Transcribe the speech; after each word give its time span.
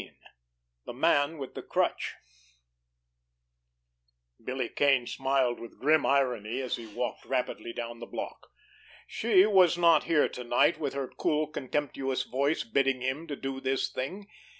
XVII—THE 0.01 0.93
MAN 0.93 1.37
WITH 1.37 1.53
THE 1.53 1.61
CRUTCH 1.61 2.15
Billy 4.43 4.67
Kane 4.67 5.05
smiled 5.05 5.59
with 5.59 5.77
grim 5.77 6.07
irony, 6.07 6.59
as 6.59 6.77
he 6.77 6.87
walked 6.87 7.23
rapidly 7.23 7.71
down 7.71 7.99
the 7.99 8.07
block. 8.07 8.47
She 9.05 9.45
was 9.45 9.77
not 9.77 10.05
here 10.05 10.27
to 10.27 10.43
night 10.43 10.79
with 10.79 10.95
her 10.95 11.07
cool, 11.07 11.45
contemptuous 11.45 12.23
voice 12.23 12.63
bidding 12.63 13.01
him 13.01 13.27
to 13.27 13.35
do 13.35 13.59
this 13.59 13.91
thing. 13.91 14.27